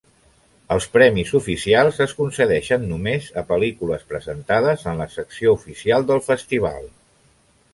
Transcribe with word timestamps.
Els 0.75 0.85
premis 0.93 1.33
oficials 1.39 1.99
es 2.05 2.15
concedeixen 2.21 2.87
només 2.93 3.27
a 3.41 3.43
pel·lícules 3.51 4.09
presentades 4.15 4.87
en 4.93 4.99
la 5.03 5.07
Secció 5.17 5.55
Oficial 5.61 6.09
del 6.11 6.25
festival. 6.31 6.91